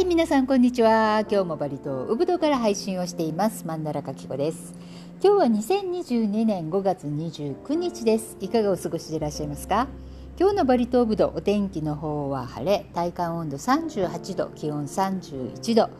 [0.00, 1.26] はい皆さんこんにちは。
[1.30, 3.66] 今日もバリ島ウブドから配信をしています。
[3.66, 4.72] マンダラカキコです。
[5.22, 8.38] 今日は2022年5月29日です。
[8.40, 9.88] いかがお過ごしでいらっしゃいますか？
[10.38, 12.86] 今日のバリ島ウブドお天気の方は晴れ。
[12.94, 15.90] 体感温度38度気温31度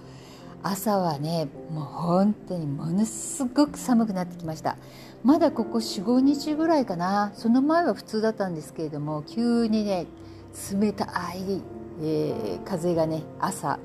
[0.62, 4.78] 朝はねもう本当にものすごく寒くなってきました。
[5.24, 7.32] まだここ45日ぐらいかな。
[7.34, 10.06] その前は普通だったんですけれども急にね
[10.72, 11.04] 冷た
[11.34, 11.60] い
[12.00, 13.78] えー、風がね朝、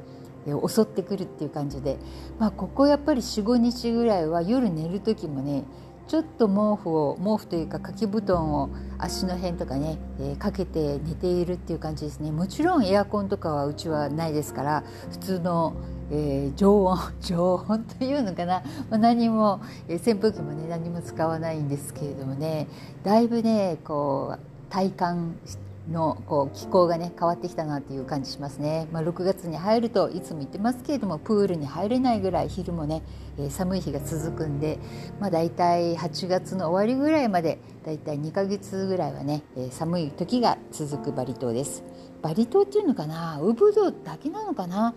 [0.67, 1.97] 襲ってくるっていう感じで、
[2.39, 5.63] まあ、ここやっぱり45日ぐらいは夜寝る時もね
[6.07, 8.69] ちょっと毛布を毛布というか掛け布団を
[8.99, 12.31] 足の辺とかね、えー、かけて寝ているっていう感じですね。
[12.31, 15.73] もちろんエアコンとかはうちはないですから普通の、
[16.11, 22.67] えー、常温 常温というのかな、まあ、何も、えー、扇風機もね何も使わないんですけれどもね
[23.03, 24.39] だいぶねこう
[24.71, 33.03] 体感してのこう気候がね変わってきたなっていう感じしますね、まあ、6月に入るといつも言ってますけれどもプールに入れないぐらい昼もね、
[33.37, 34.79] えー、寒い日が続くんで、
[35.19, 41.83] まあ、大体8月の終わりぐらいまで大体2ヶ月ぐらいはね、えー、寒い時が続くバリ島です。
[42.21, 44.95] バリ島っていうのかなウブドだけなのかな？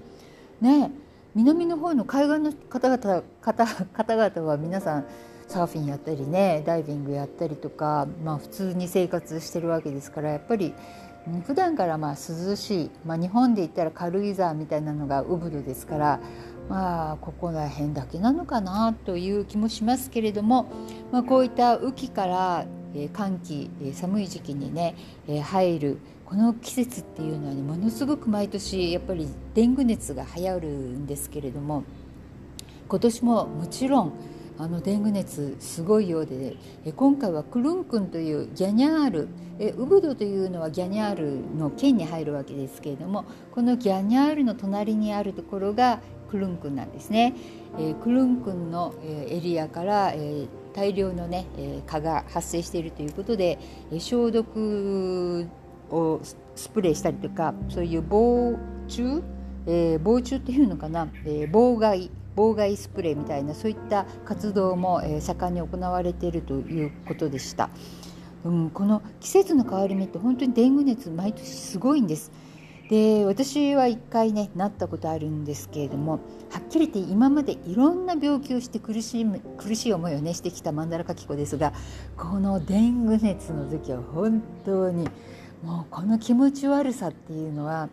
[0.61, 0.91] ね
[1.35, 5.07] 南の方の海岸の方々方方々は皆さん
[5.49, 10.75] サーフィンやったりねダイビングやったりとか、まあ、普通に生活してるわけですからやっぱり
[11.47, 16.21] 普段からまあ涼しい、まあ、日本で言ったら軽井沢みたいなのがウブドですから
[16.69, 20.71] まあここら辺だけなのかなという気もしますけれども、
[21.11, 22.67] まあ、こういった雨季から
[23.13, 24.95] 寒気寒い時期にね
[25.43, 31.85] 入るこの季節っていうのはねものすごく毎年やっぱりデング熱が流行るんですけれども
[32.89, 34.13] 今年ももちろん
[34.59, 47.35] あのデング熱すごいようでえ今回はクルンクンというギャニャールえウブドというのはギャニャールの県に入るわけですけれどもこのギャニャールの隣にあるところがクルンクンなんですね、
[47.79, 53.59] えクルンクンの、えエリアから、え大量のね、え蚊が発生しているということで、
[53.91, 55.49] え消毒
[55.91, 56.21] を
[56.55, 59.23] スプレーしたりとかそういう防虫、
[59.67, 67.69] えー、防虫っていうのかな、えー、妨害妨害スプレーみたいなそういった活動も、え盛んに行われているということでした、
[68.45, 72.31] うん、この季節の変わり目って本当にデング熱毎年すごいんです。
[72.89, 79.27] で私は1回ねなったことあるんですけれどもはっきり言って今までいろんな病気をして苦しい
[79.59, 81.75] 苦しい思いをねしてきたマンダラカキコですが
[82.17, 85.07] このデング熱の時は本当に
[85.63, 87.91] もうこの気持ち悪さっていうのは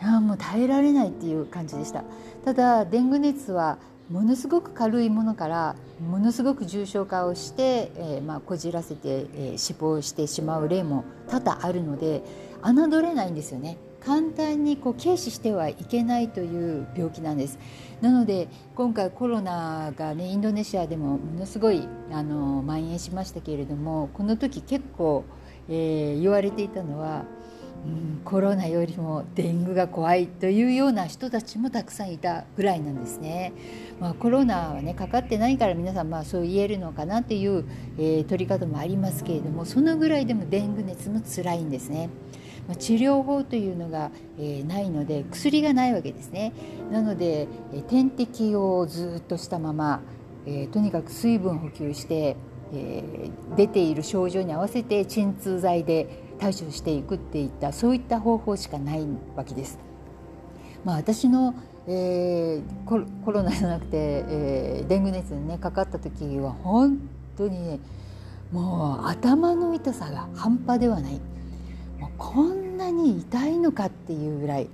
[0.00, 2.04] やもう耐えられないっていう感じでした。
[2.44, 3.78] ただデング熱は
[4.10, 12.22] ものすごく軽いものからものすごく重症化をして、えー、まあ、こじらせて、えー、死亡してしまう例も多々あるので
[12.62, 13.76] 侮れないんですよね。
[14.00, 17.58] 簡単にこう軽視してはいけないという病気なんです。
[18.00, 25.24] なので今回コロナがねインドネシアでもものすごいあの蔓延しましたけれどもこの時結構、
[25.68, 27.24] えー、言われていたのは
[27.86, 33.52] うん、コロナよりもデングが怖いというような人たちもたくさんいたぐらいなんですね。
[34.00, 37.64] まあ、コロナはねかかってないから皆さんまあそう言えるのかなっていう、
[37.98, 42.10] えー、取り方もありますけれどもそのぐらいでもデング熱も辛いんですね。
[42.68, 46.52] まあ、治療法というのが、えー、ないので薬がないわけですね。
[46.92, 50.02] なので、えー、点滴をずっとしたまま、
[50.46, 52.36] えー、とにかく水分補給して、
[52.72, 59.06] えー、出ている症状に合わせて鎮痛剤で対処していくっていったそういった方法しかない
[59.36, 59.78] わけです。
[60.84, 61.54] まあ、私の、
[61.86, 66.98] えー、コロナじゃなくて、えー、デング熱に、ね、かかった時は本
[67.36, 67.80] 当にね
[68.50, 71.20] もう頭の痛さが半端ではない
[72.00, 74.68] もうこんなに痛いのかっていうぐらい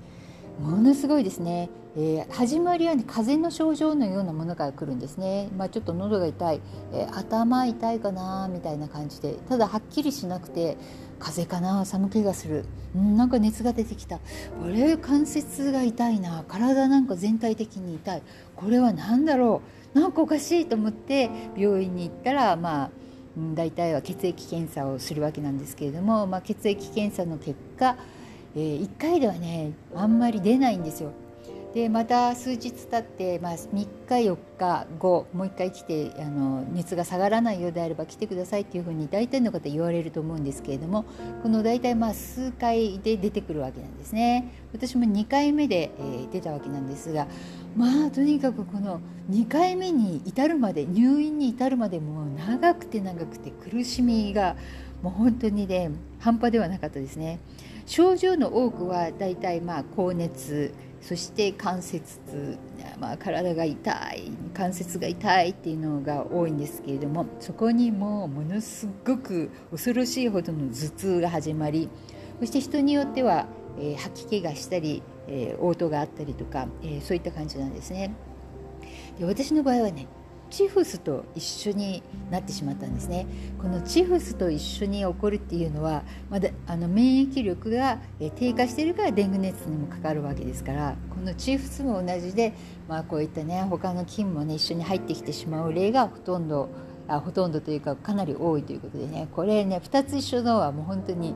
[0.61, 6.61] ものすごいですね、えー、始まりは、ね、風邪の症状のようなものから来るんですね、まあ、ちょっと喉が痛い、
[6.95, 9.35] えー、頭痛いかなみたいな感じで。
[9.49, 10.79] ただはっきりしなくて
[11.19, 12.65] 風邪かな寒気がする、
[12.95, 14.19] うん、なんか熱が出てきた。
[14.19, 14.23] こ
[14.67, 16.45] れ関節が痛いな。
[16.49, 18.23] 体なんか全体的に痛い。
[18.55, 19.63] これは何だろ
[19.95, 19.99] う。
[19.99, 22.91] なんかおかしいと思って病院に行ったらまあ
[23.55, 27.97] 大体は血液検査をするわけなんですけれども、まあ、血液検査の結果
[28.57, 31.13] えー、1回ではねあんまり出ないんですよ。
[31.75, 41.05] でまた数日経って、まあ、3日4日後もう1回来てあの熱が下がらないようであれば来てくださいっていうふうに大体の方言われると思うんですけれども
[41.43, 47.27] この大体まあ数回で出てくるわけなんですね私も2回目で、えー、出たわけなんですが
[47.77, 54.57] まあとにかくこの2回目に至るまで入院に至るまでもう長くて長くて苦しみが
[55.03, 57.39] もう本当にね半端ではなかったですね
[57.87, 62.59] 症状の多くはだいたいまあ高熱そして関節痛、
[62.99, 71.89] まあ、体が痛い関節が痛いっていうのが多いんですけれどもそこにもものすごく恐ろしいほどの頭痛が始まり
[72.41, 73.47] そして人によっては、
[73.79, 78.13] えー、吐き気がしたり、えー、嘔吐があったりとか、えー、そういった感じなんですね。
[79.19, 80.09] で私の場合はね
[80.57, 83.27] チフスと一緒になってしまったんですね。
[83.61, 87.99] このチフスと一緒に起こるっていうのはまだあの免疫力が
[88.37, 92.55] 低下しているからデング熱にもかかるわけですからこのチフスも同じで、
[92.89, 96.71] まあ、こういったね他の菌もね一緒に入ってきてしまう例がほとんど
[97.09, 99.29] あほとんどというかかなり多いということでね。
[99.33, 101.35] これね2つ一緒のはもう本当に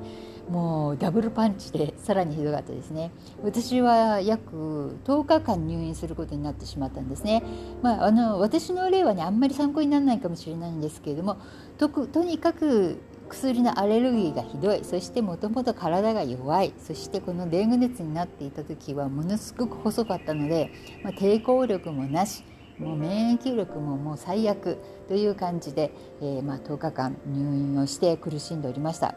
[0.49, 3.13] もうダブルパンチでさらにひどかったですね。
[3.43, 7.43] 私は約10日間入院することになってしまったんですね、
[7.83, 11.39] まあ、あの私の例はねあんまり参考にならないかもしれないんですけれども
[11.79, 14.81] ととにかく薬のアレルギーがひどい。
[14.83, 16.75] そしてもともと体が弱い。
[16.79, 20.73] そしてこのデング熱になっていた時はものすごく細かったので、
[21.05, 22.45] まあ、抵抗力もなし。
[22.81, 24.79] もう免疫力ももう最悪
[25.09, 29.15] という感じで、えー、まあ10日間入院をして苦しんでおりました。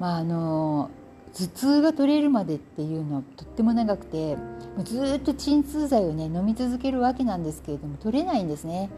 [0.00, 0.90] まあ、あの
[1.34, 4.36] 頭痛が取れるまでっていうのはとっても長くて
[4.84, 8.90] ずっと鎮痛剤をね飲み続けるわけなんですけれども取れないんですね。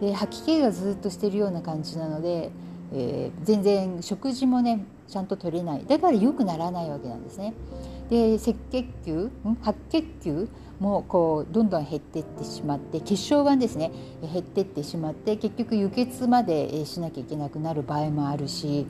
[0.00, 2.50] で吐き気がずっとしてるような感じなので、
[2.92, 7.54] えー、全然食事もねちゃんと取れないだから良くならないわけなんですね。
[8.10, 9.30] で赤血球
[9.62, 10.48] 白血球
[10.80, 13.90] もこうどんどん減っていってしまって血小板ですね
[14.22, 18.86] 減っていってしまって結局輸血までしなきゃいけなくなる場合もあるし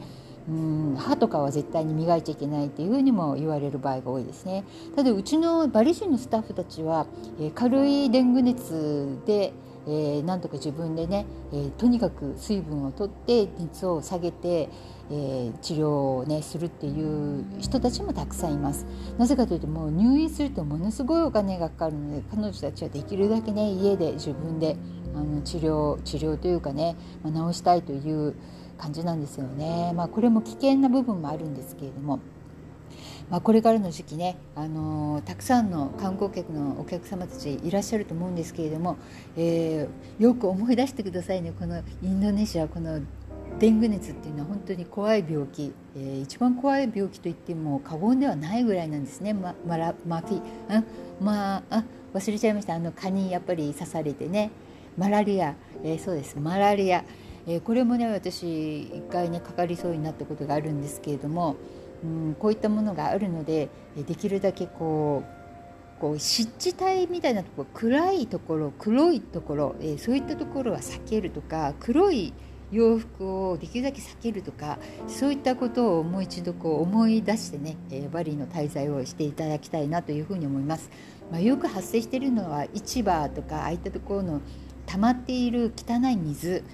[0.48, 4.64] うん歯とかは絶対に磨いちゃいけないっていうふうにも言われる場合が多いですね。
[4.94, 7.06] ただうちのバリ人のスタッフたちは、
[7.40, 9.54] えー、軽いデング熱で、
[9.86, 14.68] えー、なんとか自分でね、えー、とにかく水分をとって熱を下げて、
[15.10, 15.88] えー、治療
[16.18, 18.86] をねするっていう人たちもたくさんいます
[19.18, 24.76] なぜかというともう入院するとものすごいお金がかかるので彼女たちはできるだけね家で自分で
[25.14, 28.34] あの治療治療というかね、まあ、治したいという
[28.78, 29.92] 感じなんですよね。
[29.94, 32.18] まあ、これも危険な部分もあるんですけれども。
[33.30, 38.96] まあ、これからの時期ね、あの、たくさんの観光客のお客様たちいらっしゃると思うんですけれども、
[39.36, 43.00] えー、よく思い出してくださいねこのインドネシアこの
[43.58, 50.82] デング熱っていうのは本当に怖い病気、えー、一番怖い病気と言っても過言ではないぐらいなんですね、ま、マラマフィあ
[51.20, 51.84] まああ
[52.14, 52.74] 忘れちゃいました。
[52.74, 54.50] あの蚊にやっぱり刺されてね。
[54.96, 56.38] マラリア、えー、そうです。
[56.38, 57.04] マラリア。
[57.46, 61.56] えー、これもね私一回ねかかりそうになったことがあるんですけれども、
[62.04, 65.24] うん、こういったものがあるのでできるだけこ
[65.98, 72.34] うこう湿地帯みたいなところ暗いところ黒いところ、えー、そういったところは避けるとか黒い
[72.72, 80.90] 洋服をできるだけ避けるとかそういったことをもう一度こう思い出してね、えー、バリーの滞在をしていただきたいなというふうに思います。
[81.30, 84.40] まあ、よく発生しているのは市場とかああいったところの
[84.84, 86.64] 溜まっている汚い水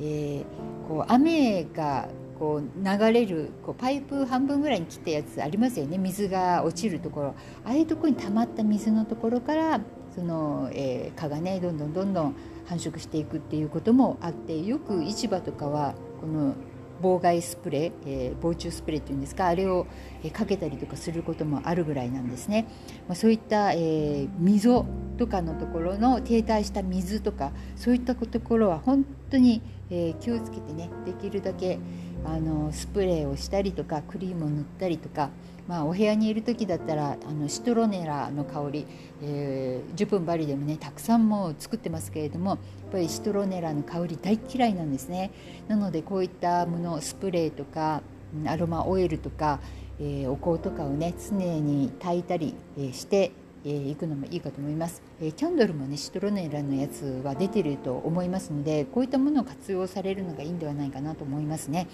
[0.00, 2.08] えー、こう雨が
[2.40, 5.98] こう流れるこうパイプ半分ぐらいに切ったやつありますよね。
[5.98, 7.34] 水が落ちるところ。
[7.66, 9.80] ああいうところに溜まった水のところから
[10.14, 16.54] その、えー、蚊がねどんどんどんどん繁殖していくっていうこともあってよく市場とかはこの
[17.02, 19.86] 妨害スプレー、えー、防虫スプレーっていうんですかあれを、
[20.22, 22.66] えー、かけたりとかすることもあるぐらいなんですね、
[23.06, 24.86] まあ、そういった、えー、溝
[25.18, 31.78] とかのところの停滞した水とかそういったところは本当に、えー、気をつけてねできるだけ
[32.24, 35.30] あのスプレーをしたりとかクリームを塗ったりとか、
[35.66, 38.86] まあ、お部屋にいる時だったらあのシトロネラの香り、
[39.22, 42.58] えー、10分バリでもねたくさんもう作ってますけれどもやっ
[42.92, 45.30] ぱりシトロネラの香り大嫌いなんですね。
[45.68, 48.02] なのでこういったものスプレーとか
[48.46, 49.60] アロマオイルとか、
[49.98, 52.54] えー、お香とかをね常に炊いたり
[52.92, 53.32] して
[53.64, 61.86] えー、行くのもいいかと思います、えー、キャンドルもねシトロネラのやつは出てると思いますのでこういったものを活用されるのがいいんではないかなと思いますね。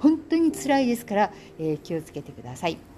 [0.00, 2.93] 本当に辛いですから、えー、気をつけてください。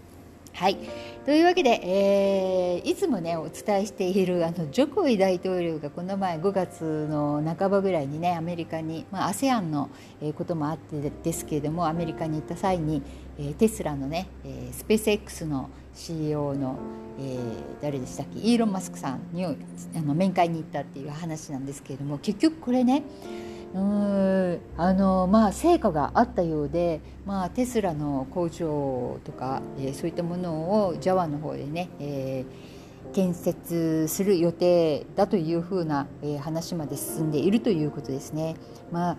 [0.57, 0.79] はい。
[1.27, 9.91] というわけで、えー、いつもねお伝えしているあのジョコイ大統領がこの前5月の半ばぐらいにねアメリカに、まあ、ASEAN の
[10.35, 13.03] こともあってですけれどもアメリカに行った際に、
[13.39, 16.79] えー、テスラのね、えー、スペース X の CEO の、
[17.19, 17.39] えー、
[17.83, 18.39] 誰でしたっけ？
[18.41, 19.55] イーロン・マスクさんにあ
[20.01, 23.03] の面会に行ったっていう話なんですけれども結局これね
[23.75, 38.57] うんあのまあ成果があったようで、まあ、テスラの工場とか、えー、そういったものをジャワの方でね、えー、建設する予定だというふうな、えー、話まで進んでいるということですね。
[38.91, 39.17] まあ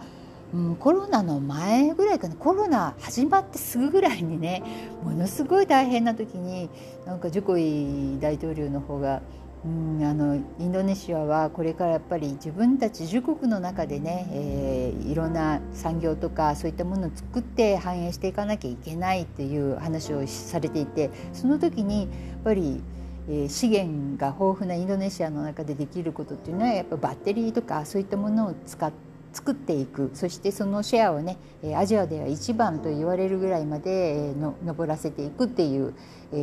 [0.53, 4.63] うん、コロナの前ぐらいかなコロナ始まってすぐぐらいにね
[5.03, 6.69] ものすごい大変な時に
[7.05, 9.21] なんかジョコイ大統領の方が
[9.65, 22.09] うん、あのインドネシアはこれからやっぱり自分たち自国の中でね、えー、いろんな産業とかそういったものを作って繁栄していかなきゃいけないっていう話をされていてその時にやっ
[22.43, 22.81] ぱり、
[23.29, 30.11] え、資源が豊富なインドネシアの中でできることっていうのはやっぱバッテリーとかそういったものを使って作っていく。
[30.13, 31.37] そしてそのシェアをね
[31.75, 35.93] アジアでは一番と言われるぐらいまでの上らせていくっていう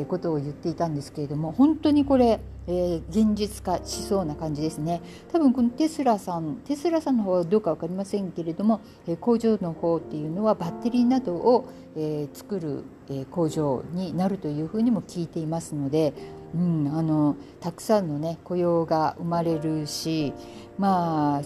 [0.08, 5.02] ことを言っていたんですけれども本当にこれ、え現実化しそうな感じですね。
[5.30, 8.80] 多分このテスラさんテスラさんの方はどうか分かりませんけれども
[9.20, 12.84] 工場の方っていうのはバッテリーなどを、え作る、
[13.30, 16.14] 工場になるというふうにも聞いていますので
[16.54, 20.32] うん、あのたくさんのね雇用が生まれるし
[20.78, 21.42] まあ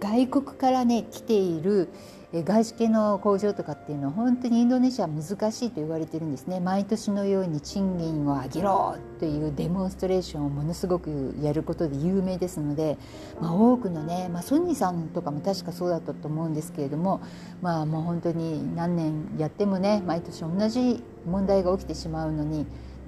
[0.00, 1.88] 外国からね来ている
[2.32, 6.60] 外資系の工場とかっていうのは本当にインドネシアは難しいと言われてるんですね。
[6.60, 12.98] 毎年のように賃金を上げろというデモンストレーションをものすごくやることで有名ですので、
[13.40, 17.20] まあ、多くのね、まあ、ソニーさんとかも確かそうだったと思うんですけれども
[17.62, 22.64] まあもう本当に何年やってもね毎年同じ問題が起きてしまうのに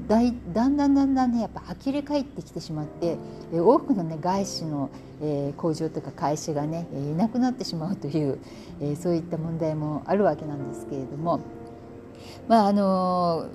[0.09, 3.17] だいだんだんだんだんねやっぱ呆れ返ってきてしまって、
[3.53, 8.39] え多くのね外資の、えー、工場とか会社がね、えいなくなってしまうという、
[8.81, 11.41] えー、そういった問題もあるわけなんですけれども。
[12.49, 13.49] まああの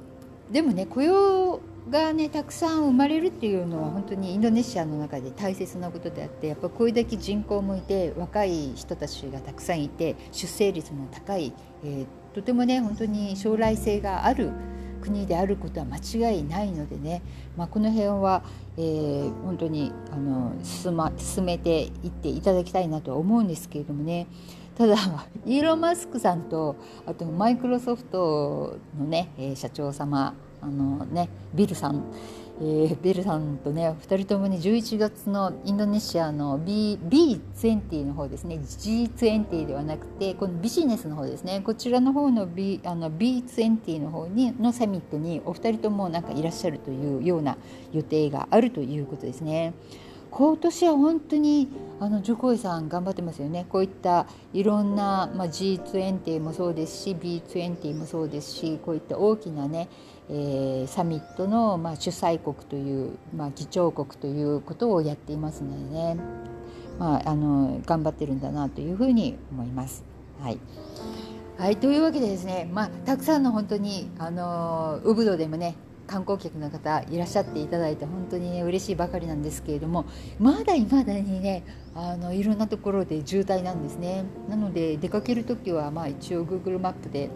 [0.50, 11.54] ー、でもね雇用がねたくさん生まれるっていうのは本当にインドネシアの中で大切なことであってやっぱこれだけ人口もいて若い人たちがたくさんいて出生率も高い、
[11.84, 14.52] えー、とてもね本当に将来性がある
[15.08, 17.22] 国であることは間違いないのでね、
[17.56, 18.44] まあ、この辺は、
[18.78, 24.28] えー、本当にあの進,、ま、進めていっていただきたいなとは思うんですけれどもね。
[24.78, 24.96] ただ
[25.46, 26.76] イーロン・マスクさんと
[27.08, 32.04] あとマイクロソフトのね社長様あのねビルさん。
[32.60, 47.58] えー、ベルさんとね2人ともに11月のインドネシアの B B20 の方ですね G20 ではなくてこのビジネスの方ですねこちらの方の B あの B20 の方にのサミットにお二人ともなんかいらっしゃるというような
[47.94, 49.74] 予定があるということですね。
[50.32, 51.70] 今年は本当に
[52.00, 53.66] あのジョコイさん頑張ってますよね。
[53.70, 59.90] こういったいろんな、まあ、G20 もそうですし B20 もそうですしこういった大きなね
[60.30, 66.18] えー、サミットの、まあ、主催国という、まあ、議長国ということをやっていますのでね、
[67.00, 70.04] まあ、あの頑張ってるんだなというふうに思います。
[70.42, 70.60] はい。
[71.58, 75.76] はい、というわけでですね、まあ、たくさんの本当にあのウブドでもね
[76.08, 80.06] 観光客の方いらっしゃっていただいて本当にね嬉しいばかりなんですけれども
[80.40, 87.30] まだいまだにねあのいろんなところで渋滞なんですねなので出かける時はまあ一応 Google マップで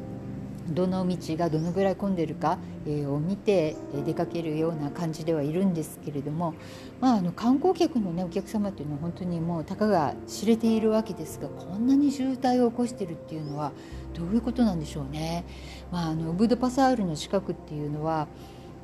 [0.70, 3.76] どの道がどのぐらい混んでるか、えを見て
[4.06, 6.56] 出かけるような感じではいるんですけれども、
[7.00, 13.72] まあ、あの観光客の、ね、お客様っていうのは本当にもうたかが知れているわけですがこんなに渋滞を起こしているっていうのは
[14.14, 15.46] どういうことなんでしょうね。
[15.92, 18.28] まあ、あのブードパサールの近くっていうのは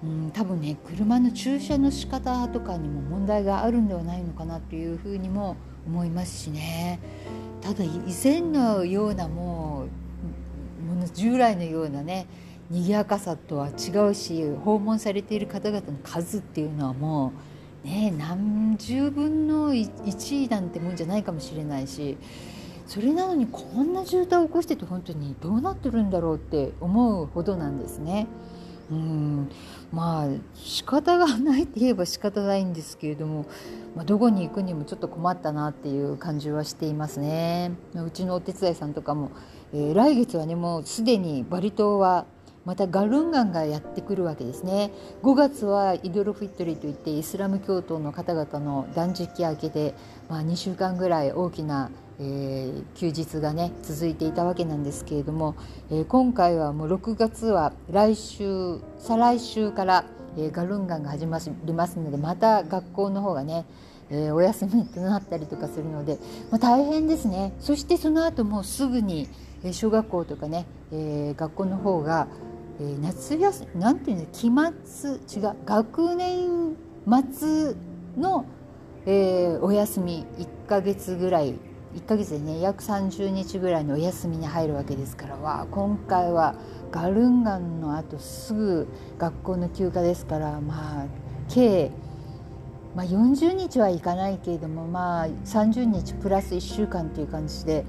[0.03, 6.99] うん、多分ね車の駐車の仕方とかにも問題があるんではないのかなというふうにも思いますしね
[7.61, 7.89] ただ以
[8.23, 9.87] 前のようなもう
[11.13, 12.27] 従来のようなね
[12.69, 17.31] 賑やかさとは違うし訪問されている方々の数っていうのはも
[17.83, 22.17] うね何十分の1位なんてもんじゃないかもしれないし
[22.85, 28.27] それなのにこんな渋滞を起こしてて本当にどうなってるんだろうって思うほどなんですね。
[28.89, 29.49] うん
[29.91, 33.45] まあ仕方がないって言えば仕方ないんですけれども、
[33.95, 37.71] まあ、どこに行くにもちょっと困ったなっていう感じはしていますね。
[37.95, 39.31] うちのお手伝いさんとかも
[39.73, 42.25] えー、来月はねもうすでにバリ島は
[42.65, 44.91] またガルンガンがやってくるわけですね
[45.23, 49.93] 5月はイドルフィットリーといってイスラム教徒の方々の断食明けで、
[50.29, 55.55] まあ、2週間ぐらい大きな、えー、休日がね続いていたわけなんですけれども、
[55.91, 60.05] えー、今回はもう6月は来週再来週から、
[60.37, 63.65] えー、ガルンガンが始まりますのでまた学校の方がね
[64.09, 66.17] えー、お休みとなったりとかするので、
[66.49, 67.53] まあ、大変ですね。
[67.59, 69.27] そしてその後もうすぐに、
[69.71, 72.27] 小学校とかね、えー、学校の方が、
[72.79, 74.51] えー、夏休みなんていうの期
[74.85, 76.75] 末違う学年
[77.33, 77.75] 末
[78.17, 78.45] の、
[79.05, 81.55] えー、お休み1ヶ月ぐらい
[81.97, 86.55] 1ヶ月でね約30日ぐらいのお休みに入るわけですからわ今回は
[86.91, 88.87] ガルンガンのあとすぐ
[89.17, 91.05] 学校の休暇ですからまあ
[91.49, 91.91] 計
[92.95, 97.85] まあ、40日はいかないけれども、まあ、30日プラス1週間という感じで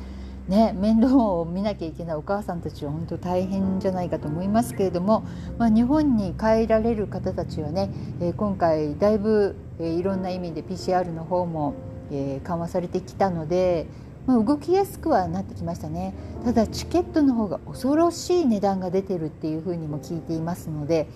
[0.48, 5.24] ね、面倒を見なきゃいけないお母さんたちは本当大変じゃないかと思いますけれども、
[5.56, 11.74] まあ、日本に帰られる方たちはね、えー、今回だいぶえー、いろんな意味で PCR の方も、
[12.10, 13.86] えー、緩和されてきたので、
[14.26, 21.08] まあ、動きやすくはなってきましたねただチケットの方が恐ろしい値段が出てるっていうふうにも聞いていますので、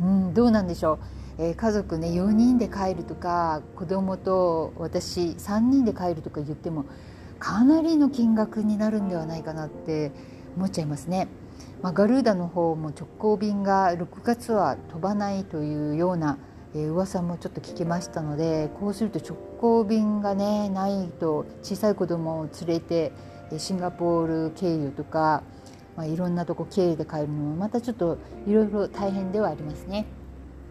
[0.00, 0.98] うん、どうなんでしょう。
[1.38, 6.84] えー、家族ね4人で帰るとか子供と私3人で帰るとか言っても
[7.38, 10.12] かなりの金額になるんではないかなって
[10.56, 11.28] 思っちゃいますね。
[11.82, 16.38] まあ、ガルーダの方も直行便が6月は飛ばないというような、
[16.74, 23.12] えー、噂もちょっと聞きましたのでこうすると直行便がねないと小さい子供を連れて
[23.58, 25.42] シンガポール経由とか、
[25.96, 30.06] まあ、いろんなとこ経由で帰るのもまたちょっといろいろ大変ではありますね。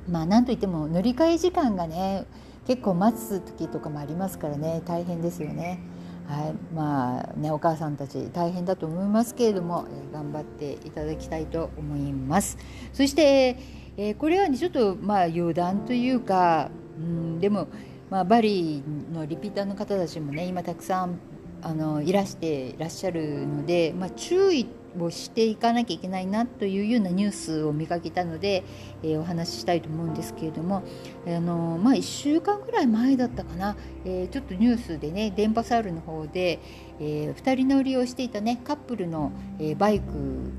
[0.10, 2.26] まあなんといっても乗り換え時間がね
[2.66, 5.80] 結構待つ時とかもありますからね大変ですよね。
[6.28, 12.58] はい、まあねお母さんたち大変だと思いますけれども、え、頑張っていただきたいと思います。
[12.94, 13.58] そして、
[13.98, 17.68] えー、これはねちょっとまあ余談というか、うん、でも、
[18.10, 21.20] まあ、バリのリピーターの方たちもね今たくさん
[21.62, 24.68] あのいらしていらっしゃるので、まあ、注意
[25.00, 28.64] をしていかなきゃいけないなというようなニュースを見かけたので、
[29.04, 30.84] えー、お話ししたいと思うんですけれども
[31.26, 36.60] あの、まあ、1週間ぐらい前だったかな、えー、ちょっとニュースでね電波サールの方で、
[37.00, 40.06] えー、2人乗りをしていたねカップルの、え、バイク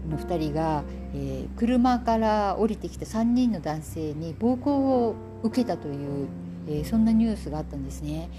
[0.08, 0.84] の2人が、
[1.14, 6.28] え、車から降りてきた3人の男性に暴行を受けたという、
[6.68, 8.30] え、そんなニュースがあったんですね。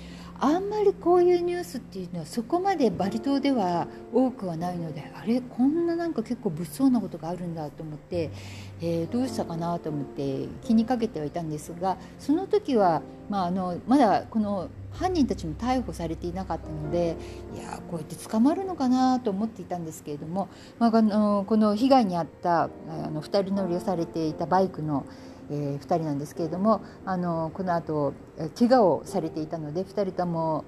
[0.44, 8.30] あんまりこういうニュースっていうのはそこまでバリ島では多くはないのであれこんななんか結構物騒なことがあるんだと思って、
[8.82, 17.16] えー、どうしたかなと思って気にかけてはいたんですがその時は、まあ、あのまだこの犯人たちも逮捕されていなかったので
[17.56, 22.68] いやこうやって捕まるのかなと思っていたんですけれども、まあ、あのこの被害に遭ったあ
[23.10, 25.06] の2人乗りをされていたバイクの
[25.54, 28.14] えー、2人なんですけれどもあのこの後
[28.58, 30.66] 怪我をされていたので2人とも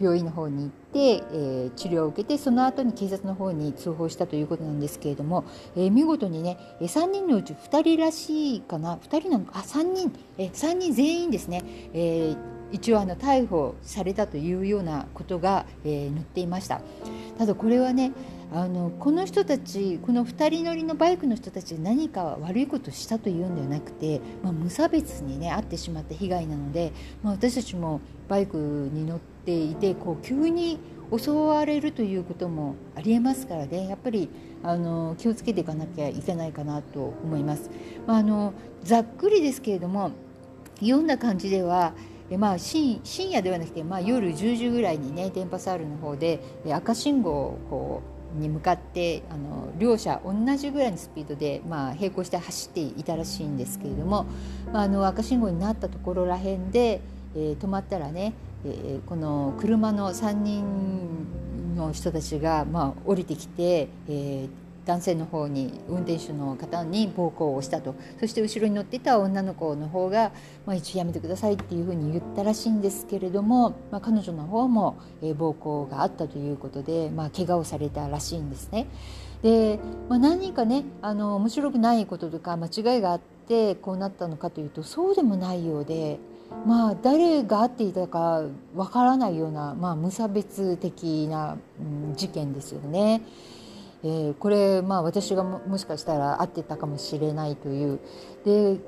[0.00, 5.44] 病院の方に行って、えー、治療を受けてその後に警察の方に通報したということなんですけれども、
[5.76, 12.36] えー、見事にね3人のうち2人らしいかな2人なのかあ3人、え、3人全員ですね、えー、
[12.72, 16.80] 一応あの逮捕されたというようなことが、えー、載っていました。
[17.38, 18.12] ただこれはね
[18.54, 30.78] あのこの人たちこの2人乗りのバイクの人たち何か悪いことしたというんではなくて、まあ、無差別にね遭ってしまった被害なので、まあ、私たちもバイクに乗っていてこう急に
[31.16, 34.28] 襲われるということもありえますからねやっぱり
[34.62, 37.70] あの気をつけていかなきゃいけないかなと思います。
[38.06, 40.10] まあ、あのざっくりですけれども
[40.80, 41.94] 読んだ感じでは
[42.38, 48.02] まあ、深夜ではなくて、まあ、夜10時ぐらいにね電波サールの方で赤信号をこ
[48.34, 54.26] に向かってあの両者同じぐらいのスピードで、まあ、並行して走っていたらしいんですけれども、
[54.72, 57.00] まあ、あの赤信号になったところらへんで、
[57.34, 64.48] えー、止まったらね、えー、この車の3人の人たちが、まあ、降りてきて、えー、
[64.84, 70.32] 男性の方に運転手の方に暴行をしたとそして後ろに乗っていた女の子の方が、
[70.66, 78.86] まあ、一応やめてくださいっていうふうに言ったらしいんですけれども、まあ、彼女の方も、え暴行があったということで、まあ、怪我をされたらしいんですね。
[79.42, 86.18] で、まあ、何人かねあの面白くないこととか間違いがあってこうなったのかというとそうでもないようで。
[86.66, 88.42] まあ、誰が会っていたか
[88.76, 93.22] わからないような、まあ、無差別的な、うん、事件ですよね。
[94.04, 98.00] えー、これ、まあ、私がもしかしたら合ってたかもしれないという。
[98.44, 98.80] で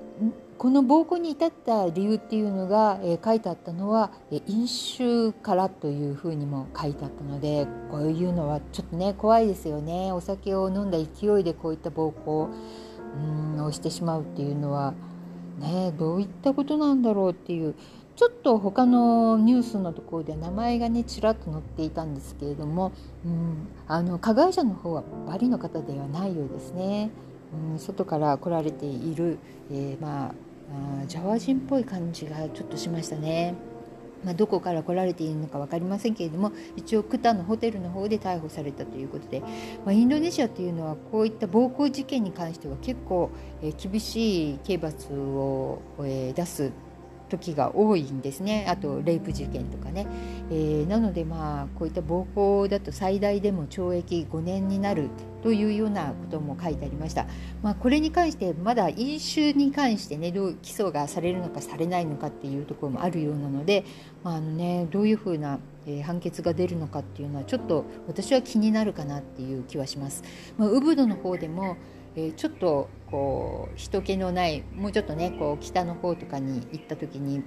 [0.56, 10.12] この暴行に至った理由っていうのが、えー、書いてあったのは、え、飲酒からというふうにも書いてあったのでこういうのはちょっとね怖いですよね。
[10.12, 12.48] お酒を飲んだ勢いでこういった暴行
[13.58, 14.94] をしてしまうっていうのは
[15.58, 17.74] ねどういったことなんだろうっていう。
[18.16, 22.92] ちょっと他のニュースのところで名前がねちらっと載っていたんですけれども、
[23.24, 27.10] うん、あの加害者の方はバリの方ではないようですね。
[27.72, 29.38] うん、外から来られている、
[29.70, 30.34] えー、まあ
[31.06, 33.54] ジャワ人っぽい感じがちょっとしましたね。
[34.24, 46.72] まあ、どこから来られているのか分かりませんけれども一応クタのホテルの方で逮捕されたということで、まあ、インドネシアというのはこういった暴行事件に関しては結構、えー、厳しい刑罰を、えー、出す
[47.38, 48.66] 時が多いんですね。
[48.68, 50.06] あとレイプ事件とかね、
[50.50, 55.08] えー、なのでまあこういった暴行だと最大でも懲役5年になる
[55.42, 57.26] というようなことも書いてありました、
[57.62, 63.84] まあ、これに関してまだ飲酒に関してねどう起訴がされるのかされないのかっていうところもあるようなので、
[64.22, 70.22] まあ、あのね、どういうふうなえ判決が出るのかっていうのはちょっと私は気になるかなっていう気はします。
[70.56, 71.76] まあ、ウブドの方でも
[72.16, 77.42] えー、ちょっとこう人気のないもうちょっとねこう北の方とかに行った時に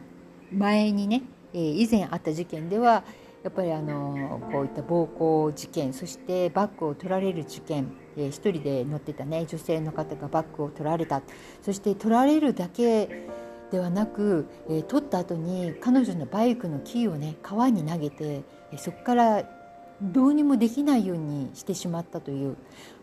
[0.51, 3.03] 前にね、えー、以前あった事件では
[3.43, 11.21] やっぱりあのこういった暴行事件そしてバッグを取られる事件、えー、一人で乗ってたね女性の方がバッグを取られた。
[11.61, 13.27] そして取られるだけ
[13.71, 19.43] ではなく、えー、取った後に彼女のバイクのキーをね川に投げて、え、そこから
[20.01, 22.55] どうにもできないようにしてしまったという、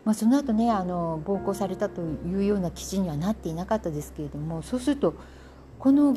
[0.05, 5.13] まあ、その後ねあの暴行されたというような記事にはなっていなかったですけれどもそうすると
[5.77, 6.15] この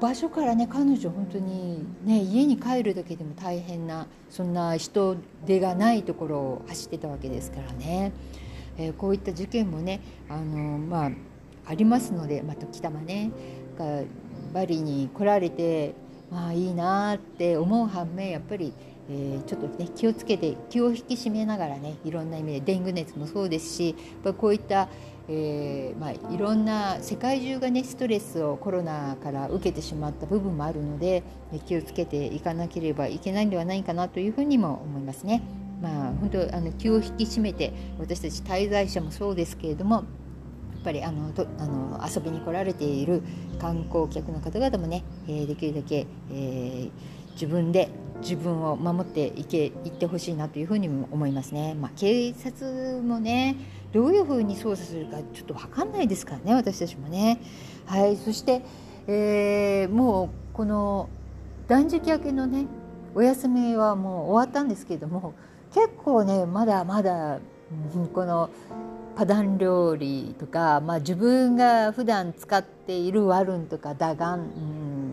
[0.00, 8.12] 場所からね彼女本当にね家に帰るだけでも大変なそんな人手がないところを走ってたわけですからね、
[8.78, 11.10] えー、こういった事件もねあのまあ
[11.66, 13.30] ありますので、まあ、時たまね
[14.52, 15.94] バリに来られて
[16.30, 18.72] まあいいなって思う反面やっぱり
[19.12, 24.88] えー、ちょっとね気をつけて気を引き締めながらねいろんな意味でデング熱もそうですしやっこういった、
[25.28, 31.24] えー、まあ、いろんな世界中がねストレスをコロナから受けてしまった部分もあるので
[31.66, 35.42] 気をつけていかなければいけないんではないかなというふうにも思いますね。
[35.82, 40.04] まあ、本当あの気を引き締めて私たち滞在者もそうですけれども
[40.82, 43.22] ぱりあのとあの遊びに来られている
[43.60, 46.90] 観光客の方々もね、えー、できるだけ、えー、
[47.32, 47.88] 自分で
[48.20, 51.74] 自分を守っていけいってほしいなというふうにも思いますね。
[51.74, 53.56] まあ、警察もね
[53.92, 57.40] どういうふうに捜査するかちょっと分かんないですからね私たちもね。
[57.86, 58.62] はい、そして、
[59.06, 61.08] えー、もうこの
[61.66, 62.66] 断食明けのね
[63.14, 65.34] お休みはもう終わったんですけれども
[65.74, 67.40] 結構ねまだまだ、
[68.12, 68.50] この
[69.16, 74.42] パダン料理とか、まあ、自分が普段使っているワルンとかダガン、う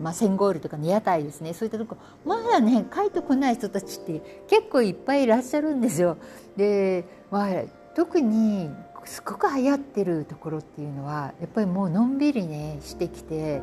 [0.02, 6.16] まあ、センゴールとかの屋台ですねそういったとこまだね帰ってこない人たちって結構いっぱいいらっしゃるんですよ。
[6.56, 7.48] で、まあ、
[7.94, 8.70] 特に
[9.04, 13.60] すごく流行ってるところっていうのはやっぱりもうのんびりねしてきて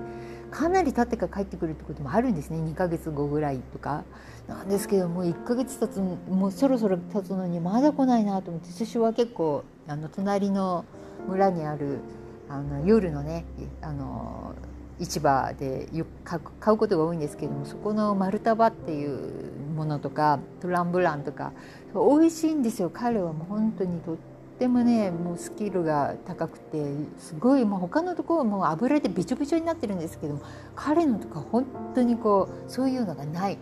[0.52, 4.04] かなり経ってから帰ってくるってこともあるんですね2ヶ月後ぐらいとか。
[4.48, 10.86] なんですけどもう1ヶ月経つもうそろそろ経つのにまだ来ないなと思って私は結構あの隣の
[11.28, 12.00] 村にある
[12.48, 13.46] あの夜のね
[13.82, 14.54] あの
[15.00, 15.90] 市場で
[16.24, 16.40] 買
[16.74, 21.52] うことが多いんですけどもそこの丸太っていうものとかトランブランとか
[21.94, 24.18] 美味しいんですよ彼はもう本当にとっ
[24.58, 26.86] てもねもうスキルが高くて
[27.18, 30.42] すごいもう他のところも油でびちょびちょになってるんですけども
[30.76, 33.58] 彼のとか本当にこうそういうのがない。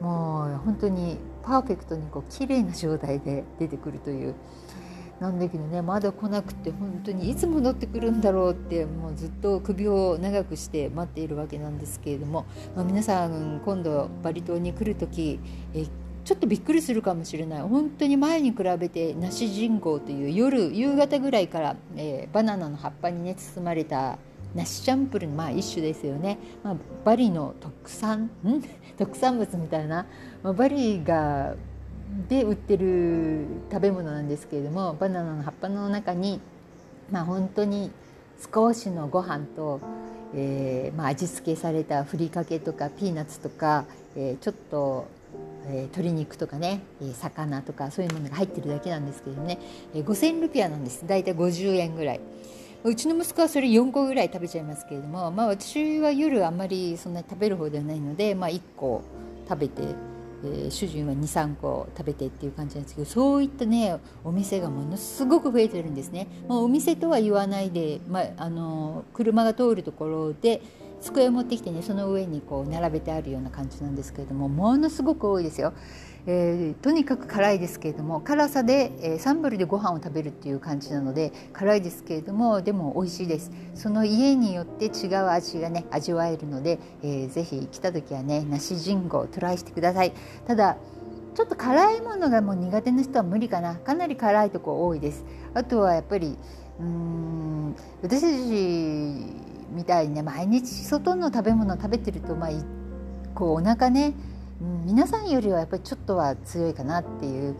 [0.00, 4.34] もう本当にパーフェクトにこう綺麗な状態で出てくるという。
[5.20, 15.40] なんだけどねまだ来なくて本当にいつ戻ってくるんだろうってもうずっと首を長くして待っているわけなんですけれども、まあ、皆さん今度バリ島に来る時
[15.72, 15.86] え
[16.26, 17.62] ちょっとびっくりするかもしれない。
[17.62, 24.18] 本当に前に比べて梨人口という夜夕方ぐらいから、えー、バナナの葉っぱにね包まれた
[24.56, 28.24] 梨チャンプルのまあ一種ですよね、まあ、バリの特産？
[28.24, 28.28] ん？
[28.98, 30.06] 特産物みたいな、
[30.42, 31.54] まあ、バリが
[32.28, 36.40] で売ってる食べ物なんですけれどもバナナの葉っぱの中に
[37.10, 37.90] まあ本当に
[38.52, 39.80] 少しのご飯と、
[40.34, 45.06] えーまあ、味付けされたふりかけとかピーナッツとか、えー、ちょっと、
[45.68, 46.80] え、鶏肉とかね
[47.14, 49.58] 魚とかそういうものが入ってるだけなんですけどね、
[49.94, 51.06] え、5,000ルピアなんです。
[51.06, 52.20] 大体50円ぐらい。
[52.84, 59.02] うちの息子はそれ4個ぐらい食べちゃいますけれども、まあ、私は夜あんまりそんなに食べる方ではないので、まあ、1個
[59.48, 59.82] 食べて、
[60.44, 66.28] えー、主人は23個食べてっていう感じなんですけどそういったねお店がものすごく増えてるんですね。
[66.48, 70.62] まあ、お店とは言わないで、まあ、あの車が通るところで
[71.00, 75.72] 机を持ってきてねその上にこう並べてあるような感じなんですけれどもものすごく多いですよ。
[76.28, 83.52] えー、とにかく辛いですけれども辛さで、えー、サンブルでご飯を食べるっていう感じなので辛いですけれどもでも美味しいです。
[83.74, 90.12] その家によって違う味がね味わえるので、えー、ぜひ来た時はね梨人号トライしてください。
[90.46, 90.76] ただ
[91.34, 93.76] ちょっと辛いものがもう苦手な人は無理かな。
[93.76, 95.24] かなり辛いとこ多いです。
[95.54, 96.36] あとはやっぱり
[96.80, 102.50] うん私たちみたいにね毎日外の食べ物を食べてるとまあ
[103.34, 104.14] こうお腹ね
[104.60, 107.56] 皆さんよりはやっぱりちょっとは強いかなっていう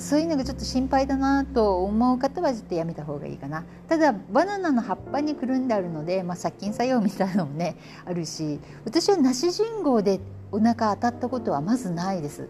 [0.00, 10.20] そういうのがちょっと心配だなと思う方はちょっとやめた方がいいかなただバナナの葉っぱにくるんであるので、まあ、殺菌作用みたいなのもね あるし私は梨信号で
[10.50, 12.48] お腹当たったことはまずないです。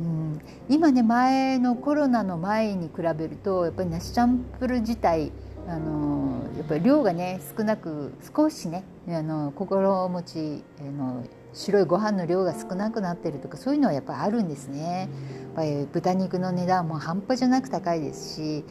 [0.00, 5.32] ん、今ね前のコロナの前に比べるとやっぱり梨チャンプル自体
[5.68, 10.64] あのやっぱり量がね少なく少しねあの心持ち
[10.96, 15.08] の白いご飯の量が少なくなってるとかそういうのはやっぱりあるんですね。
[15.42, 18.64] やっぱり豚肉の値段も半端じゃなく高いですし、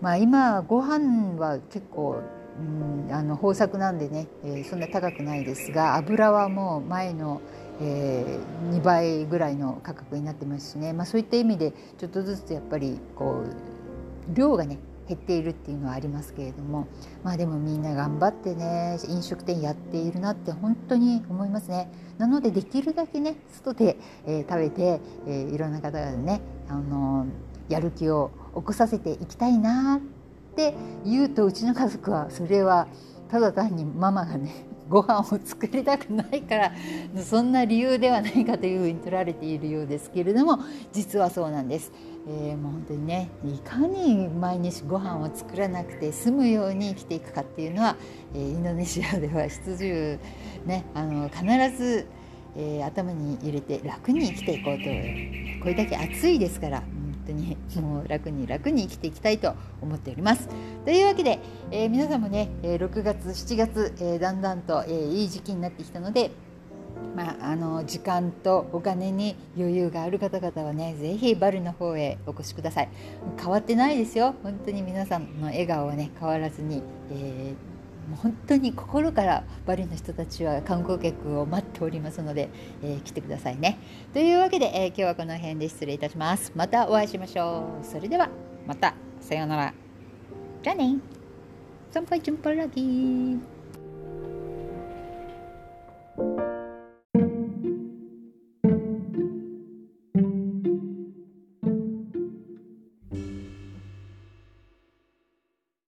[0.00, 2.22] まあ、今ご飯は結構
[2.58, 7.40] うんあの豊作なんでね、えー、そんな高くないですが油はもう前の、
[7.80, 14.78] えー、2倍ぐらいの価格になってますしね、まあ、そういった意味でちょっとずつやっぱりこう量がね
[15.08, 16.86] 減っているっていうのはありますけれども
[17.22, 21.90] まあでもみんな頑張ってね飲食店やっているなって本当に思いますね。
[22.18, 30.00] なのでできるだけね外で、えー、食べて、えー、いろんな方がね、あのー、やる気を起こさせていきたいなっ
[30.54, 32.86] て言うとうちの家族はそれは
[33.30, 36.72] ただ単にママがねご飯を作りたくないから
[37.22, 40.58] そんな理由ではないかというふうに取られているようですけれども
[40.92, 41.92] 実はそうなんです。
[42.26, 47.96] えー、もう本当にねいかに毎日ご飯を作らなくて済むように生きていくかっていうのは、
[48.34, 50.18] えー、インドネシアでは必需
[50.64, 51.42] ねあの必
[51.76, 52.06] ず、
[52.56, 54.84] えー、頭に入れて楽に生きていこうと
[55.60, 56.82] これだけ暑いですから
[57.26, 60.48] 当にもう楽に楽に生きていきたいと思っております。
[60.84, 61.38] というわけで、
[61.70, 66.30] えー、皆さんもね、え6月7月、えー、だんだんと、えー、いい時期になってきたので
[67.16, 72.88] まあ、あの時間とお金に余裕がある方々はねぜひバルの方へお越しください
[73.38, 77.73] 変わってないですよ本当に皆さんの笑顔はね変わらずに、えー
[78.08, 82.50] もう本当に心からバリの人たちは観光客を待っておりますので、
[82.82, 83.78] えー、来てくださいね。
[84.12, 86.52] というわけで、えー、今日はこの辺で失礼いたします。
[86.54, 87.84] またお会いしましょう。
[87.84, 88.28] それでは
[88.66, 89.74] またさようなら。
[90.62, 90.96] じゃあね。
[91.90, 93.53] 参拝順番ラギー。